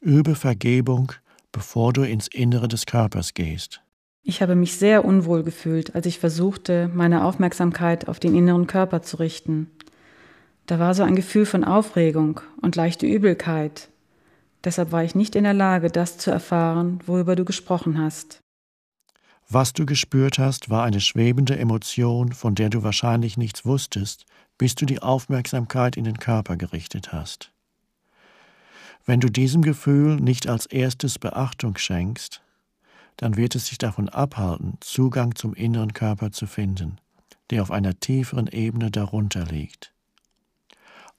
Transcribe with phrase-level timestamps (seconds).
[0.00, 1.12] Übe Vergebung,
[1.52, 3.80] bevor du ins Innere des Körpers gehst.
[4.22, 9.02] Ich habe mich sehr unwohl gefühlt, als ich versuchte, meine Aufmerksamkeit auf den inneren Körper
[9.02, 9.70] zu richten.
[10.66, 13.88] Da war so ein Gefühl von Aufregung und leichte Übelkeit.
[14.64, 18.40] Deshalb war ich nicht in der Lage, das zu erfahren, worüber du gesprochen hast.
[19.48, 24.26] Was du gespürt hast, war eine schwebende Emotion, von der du wahrscheinlich nichts wusstest,
[24.58, 27.52] bis du die Aufmerksamkeit in den Körper gerichtet hast.
[29.06, 32.42] Wenn du diesem Gefühl nicht als erstes Beachtung schenkst,
[33.16, 36.98] dann wird es sich davon abhalten, Zugang zum inneren Körper zu finden,
[37.50, 39.92] der auf einer tieferen Ebene darunter liegt.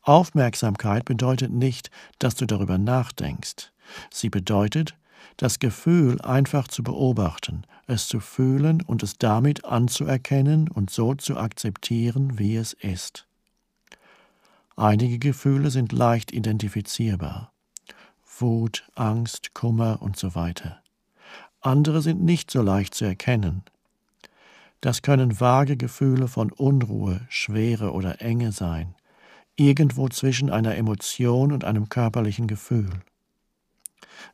[0.01, 3.71] Aufmerksamkeit bedeutet nicht, dass du darüber nachdenkst.
[4.11, 4.95] Sie bedeutet,
[5.37, 11.37] das Gefühl einfach zu beobachten, es zu fühlen und es damit anzuerkennen und so zu
[11.37, 13.27] akzeptieren, wie es ist.
[14.75, 17.51] Einige Gefühle sind leicht identifizierbar.
[18.39, 20.81] Wut, Angst, Kummer und so weiter.
[21.61, 23.63] Andere sind nicht so leicht zu erkennen.
[24.81, 28.95] Das können vage Gefühle von Unruhe, Schwere oder Enge sein,
[29.55, 32.91] irgendwo zwischen einer Emotion und einem körperlichen Gefühl.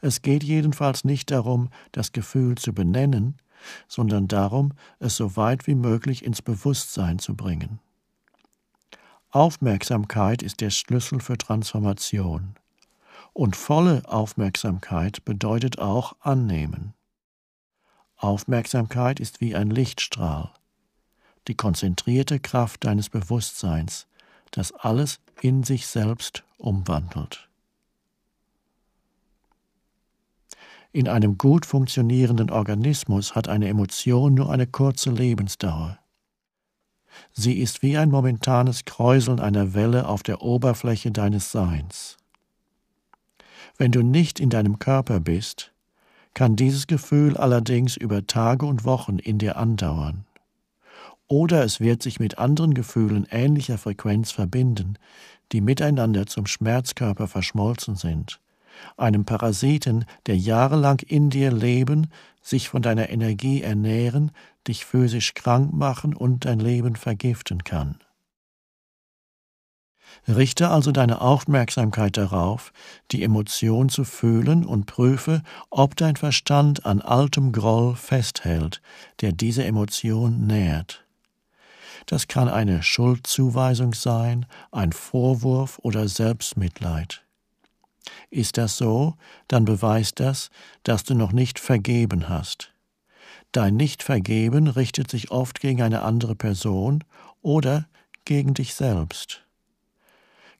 [0.01, 3.37] Es geht jedenfalls nicht darum, das Gefühl zu benennen,
[3.87, 7.79] sondern darum, es so weit wie möglich ins Bewusstsein zu bringen.
[9.31, 12.55] Aufmerksamkeit ist der Schlüssel für Transformation.
[13.33, 16.93] Und volle Aufmerksamkeit bedeutet auch annehmen.
[18.15, 20.51] Aufmerksamkeit ist wie ein Lichtstrahl,
[21.47, 24.07] die konzentrierte Kraft deines Bewusstseins,
[24.51, 27.49] das alles in sich selbst umwandelt.
[30.91, 35.97] In einem gut funktionierenden Organismus hat eine Emotion nur eine kurze Lebensdauer.
[37.31, 42.17] Sie ist wie ein momentanes Kräuseln einer Welle auf der Oberfläche deines Seins.
[43.77, 45.71] Wenn du nicht in deinem Körper bist,
[46.33, 50.25] kann dieses Gefühl allerdings über Tage und Wochen in dir andauern.
[51.27, 54.97] Oder es wird sich mit anderen Gefühlen ähnlicher Frequenz verbinden,
[55.51, 58.39] die miteinander zum Schmerzkörper verschmolzen sind,
[58.97, 62.11] einem Parasiten, der jahrelang in dir leben,
[62.41, 64.31] sich von deiner Energie ernähren,
[64.67, 68.02] dich physisch krank machen und dein Leben vergiften kann.
[70.27, 72.71] Richte also deine Aufmerksamkeit darauf,
[73.11, 78.81] die Emotion zu fühlen und prüfe, ob dein Verstand an altem Groll festhält,
[79.21, 81.05] der diese Emotion nährt.
[82.05, 87.23] Das kann eine Schuldzuweisung sein, ein Vorwurf oder Selbstmitleid.
[88.29, 89.15] Ist das so,
[89.47, 90.49] dann beweist das,
[90.83, 92.73] dass du noch nicht vergeben hast.
[93.51, 97.03] Dein Nicht-Vergeben richtet sich oft gegen eine andere Person
[97.41, 97.87] oder
[98.25, 99.42] gegen dich selbst.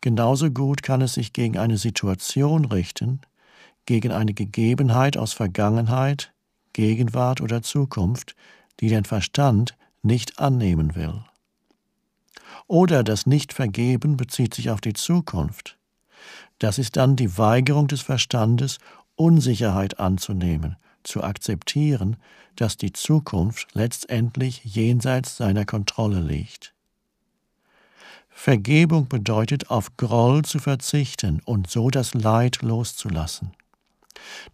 [0.03, 3.21] Genauso gut kann es sich gegen eine Situation richten,
[3.85, 6.33] gegen eine Gegebenheit aus Vergangenheit,
[6.73, 8.35] Gegenwart oder Zukunft,
[8.81, 11.23] die dein Verstand nicht annehmen will.
[12.67, 15.77] Oder das Nicht-Vergeben bezieht sich auf die Zukunft.
[16.59, 18.79] Das ist dann die Weigerung des Verstandes,
[19.15, 22.17] Unsicherheit anzunehmen, zu akzeptieren,
[22.57, 26.72] dass die Zukunft letztendlich jenseits seiner Kontrolle liegt.
[28.33, 33.53] Vergebung bedeutet, auf Groll zu verzichten und so das Leid loszulassen.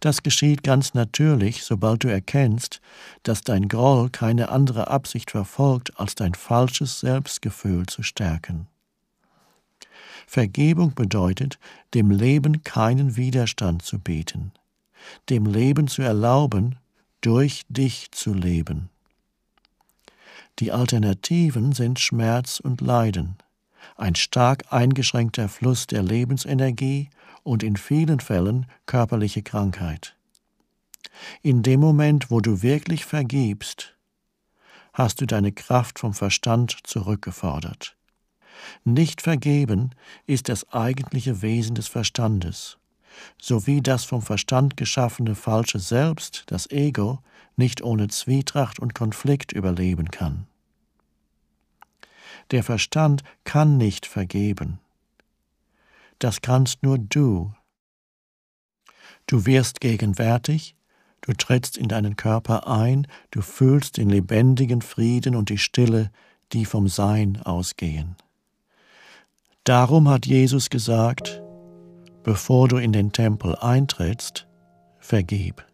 [0.00, 2.80] Das geschieht ganz natürlich, sobald du erkennst,
[3.22, 8.68] dass dein Groll keine andere Absicht verfolgt, als dein falsches Selbstgefühl zu stärken.
[10.26, 11.58] Vergebung bedeutet,
[11.94, 14.52] dem Leben keinen Widerstand zu bieten,
[15.28, 16.76] dem Leben zu erlauben,
[17.20, 18.88] durch dich zu leben.
[20.60, 23.36] Die Alternativen sind Schmerz und Leiden
[23.96, 27.10] ein stark eingeschränkter Fluss der Lebensenergie
[27.42, 30.16] und in vielen Fällen körperliche Krankheit.
[31.42, 33.96] In dem Moment, wo du wirklich vergibst,
[34.92, 37.96] hast du deine Kraft vom Verstand zurückgefordert.
[38.84, 39.90] Nicht vergeben
[40.26, 42.78] ist das eigentliche Wesen des Verstandes,
[43.40, 47.20] sowie das vom Verstand geschaffene falsche Selbst, das Ego,
[47.56, 50.46] nicht ohne Zwietracht und Konflikt überleben kann.
[52.50, 54.80] Der Verstand kann nicht vergeben.
[56.18, 57.52] Das kannst nur du.
[59.26, 60.74] Du wirst gegenwärtig,
[61.20, 66.10] du trittst in deinen Körper ein, du fühlst den lebendigen Frieden und die Stille,
[66.52, 68.16] die vom Sein ausgehen.
[69.64, 71.42] Darum hat Jesus gesagt,
[72.24, 74.48] bevor du in den Tempel eintrittst,
[74.98, 75.64] vergib.